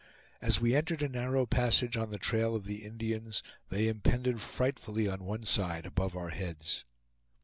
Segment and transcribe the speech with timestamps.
[0.41, 5.07] As we entered a narrow passage on the trail of the Indians, they impended frightfully
[5.07, 6.83] on one side, above our heads.